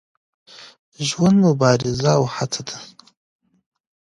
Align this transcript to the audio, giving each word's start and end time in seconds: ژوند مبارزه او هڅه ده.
ژوند 1.07 1.37
مبارزه 1.45 2.11
او 2.17 2.23
هڅه 2.35 2.61
ده. 2.67 2.77